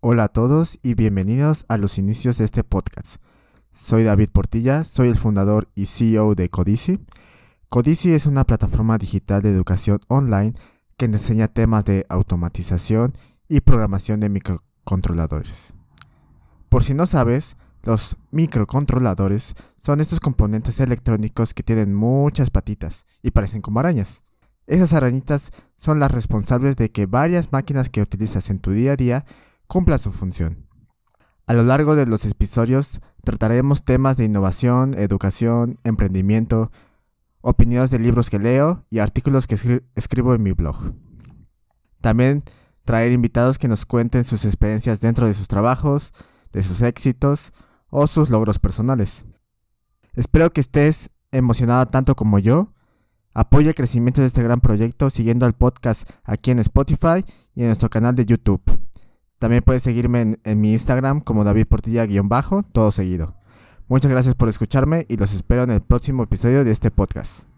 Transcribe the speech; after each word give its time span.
Hola 0.00 0.24
a 0.24 0.28
todos 0.28 0.78
y 0.84 0.94
bienvenidos 0.94 1.66
a 1.68 1.76
los 1.76 1.98
inicios 1.98 2.38
de 2.38 2.44
este 2.44 2.62
podcast. 2.62 3.16
Soy 3.72 4.04
David 4.04 4.28
Portilla, 4.30 4.84
soy 4.84 5.08
el 5.08 5.16
fundador 5.16 5.68
y 5.74 5.86
CEO 5.86 6.36
de 6.36 6.48
Codici. 6.48 7.04
Codici 7.68 8.12
es 8.12 8.26
una 8.26 8.44
plataforma 8.44 8.96
digital 8.96 9.42
de 9.42 9.50
educación 9.50 9.98
online 10.06 10.52
que 10.96 11.06
enseña 11.06 11.48
temas 11.48 11.84
de 11.84 12.06
automatización 12.10 13.12
y 13.48 13.60
programación 13.60 14.20
de 14.20 14.28
microcontroladores. 14.28 15.74
Por 16.68 16.84
si 16.84 16.94
no 16.94 17.08
sabes, 17.08 17.56
los 17.82 18.18
microcontroladores 18.30 19.56
son 19.82 20.00
estos 20.00 20.20
componentes 20.20 20.78
electrónicos 20.78 21.54
que 21.54 21.64
tienen 21.64 21.92
muchas 21.92 22.50
patitas 22.50 23.04
y 23.20 23.32
parecen 23.32 23.62
como 23.62 23.80
arañas. 23.80 24.22
Esas 24.68 24.92
arañitas 24.92 25.50
son 25.74 25.98
las 25.98 26.12
responsables 26.12 26.76
de 26.76 26.92
que 26.92 27.06
varias 27.06 27.52
máquinas 27.52 27.90
que 27.90 28.02
utilizas 28.02 28.48
en 28.48 28.60
tu 28.60 28.70
día 28.70 28.92
a 28.92 28.96
día 28.96 29.24
cumplan 29.68 29.98
su 29.98 30.10
función. 30.10 30.66
A 31.46 31.52
lo 31.52 31.62
largo 31.62 31.94
de 31.94 32.06
los 32.06 32.24
episodios 32.24 33.00
trataremos 33.22 33.84
temas 33.84 34.16
de 34.16 34.24
innovación, 34.24 34.94
educación, 34.98 35.78
emprendimiento, 35.84 36.70
opiniones 37.40 37.90
de 37.90 38.00
libros 38.00 38.28
que 38.28 38.38
leo 38.38 38.84
y 38.90 38.98
artículos 38.98 39.46
que 39.46 39.54
escribo 39.94 40.34
en 40.34 40.42
mi 40.42 40.52
blog. 40.52 40.94
También 42.00 42.42
traer 42.84 43.12
invitados 43.12 43.58
que 43.58 43.68
nos 43.68 43.86
cuenten 43.86 44.24
sus 44.24 44.44
experiencias 44.44 45.00
dentro 45.00 45.26
de 45.26 45.34
sus 45.34 45.46
trabajos, 45.46 46.12
de 46.52 46.62
sus 46.62 46.82
éxitos 46.82 47.52
o 47.88 48.06
sus 48.06 48.30
logros 48.30 48.58
personales. 48.58 49.26
Espero 50.14 50.50
que 50.50 50.60
estés 50.60 51.10
emocionado 51.30 51.86
tanto 51.86 52.14
como 52.16 52.38
yo 52.38 52.72
Apoya 53.38 53.68
el 53.68 53.74
crecimiento 53.76 54.20
de 54.20 54.26
este 54.26 54.42
gran 54.42 54.58
proyecto 54.58 55.10
siguiendo 55.10 55.46
al 55.46 55.52
podcast 55.52 56.10
aquí 56.24 56.50
en 56.50 56.58
Spotify 56.58 57.24
y 57.54 57.60
en 57.60 57.66
nuestro 57.68 57.88
canal 57.88 58.16
de 58.16 58.26
YouTube. 58.26 58.62
También 59.38 59.62
puedes 59.62 59.82
seguirme 59.82 60.36
en, 60.42 60.60
mi 60.60 60.72
Instagram 60.72 61.20
como 61.20 61.44
David 61.44 61.66
Portilla-bajo, 61.68 62.62
todo 62.64 62.90
seguido. 62.90 63.36
Muchas 63.86 64.10
gracias 64.10 64.34
por 64.34 64.48
escucharme 64.48 65.06
y 65.08 65.16
los 65.16 65.32
espero 65.32 65.62
en 65.62 65.70
el 65.70 65.80
próximo 65.80 66.24
episodio 66.24 66.64
de 66.64 66.72
este 66.72 66.90
podcast. 66.90 67.57